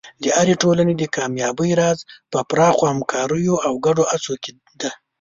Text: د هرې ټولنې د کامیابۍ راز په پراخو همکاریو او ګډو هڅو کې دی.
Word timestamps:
د 0.23 0.25
هرې 0.37 0.55
ټولنې 0.63 0.93
د 0.97 1.03
کامیابۍ 1.15 1.71
راز 1.81 1.99
په 2.31 2.39
پراخو 2.49 2.83
همکاریو 2.91 3.55
او 3.65 3.73
ګډو 3.85 4.03
هڅو 4.11 4.33
کې 4.43 4.51
دی. 4.79 4.89